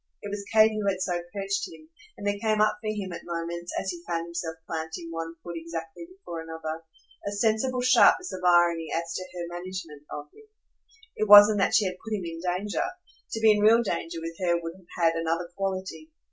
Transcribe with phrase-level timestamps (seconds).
[0.23, 3.21] It was Kate who had so perched him, and there came up for him at
[3.23, 6.81] moments, as he found himself planting one foot exactly before another,
[7.27, 10.47] a sensible sharpness of irony as to her management of him.
[11.15, 12.81] It wasn't that she had put him in danger
[13.33, 16.09] to be in real danger with her would have had another quality.